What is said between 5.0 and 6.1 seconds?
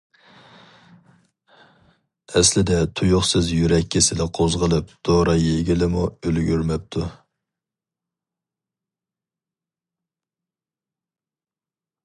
دورا يېگىلىمۇ